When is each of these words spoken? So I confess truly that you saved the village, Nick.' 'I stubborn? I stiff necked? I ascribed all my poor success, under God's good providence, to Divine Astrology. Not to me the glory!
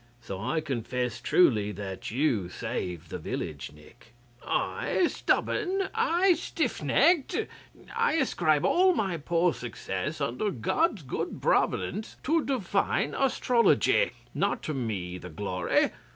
So 0.19 0.39
I 0.41 0.61
confess 0.61 1.21
truly 1.21 1.71
that 1.73 2.09
you 2.09 2.49
saved 2.49 3.11
the 3.11 3.19
village, 3.19 3.71
Nick.' 3.71 4.13
'I 4.43 5.05
stubborn? 5.09 5.89
I 5.93 6.33
stiff 6.33 6.81
necked? 6.81 7.37
I 7.95 8.13
ascribed 8.13 8.65
all 8.65 8.95
my 8.95 9.17
poor 9.17 9.53
success, 9.53 10.19
under 10.19 10.49
God's 10.49 11.03
good 11.03 11.39
providence, 11.39 12.15
to 12.23 12.43
Divine 12.43 13.13
Astrology. 13.13 14.13
Not 14.33 14.63
to 14.63 14.73
me 14.73 15.19
the 15.19 15.29
glory! 15.29 15.91